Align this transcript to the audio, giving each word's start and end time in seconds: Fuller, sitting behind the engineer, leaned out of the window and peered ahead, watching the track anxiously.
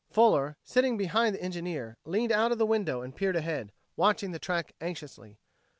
Fuller, 0.09 0.57
sitting 0.65 0.97
behind 0.97 1.35
the 1.35 1.43
engineer, 1.43 1.95
leaned 2.05 2.31
out 2.31 2.51
of 2.51 2.57
the 2.57 2.65
window 2.65 3.03
and 3.03 3.15
peered 3.15 3.35
ahead, 3.35 3.71
watching 3.95 4.31
the 4.31 4.39
track 4.39 4.71
anxiously. 4.81 5.37